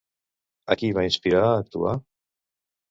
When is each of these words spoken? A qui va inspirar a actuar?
A 0.75 0.79
qui 0.81 0.89
va 0.99 1.05
inspirar 1.11 1.45
a 1.51 1.55
actuar? 1.61 1.97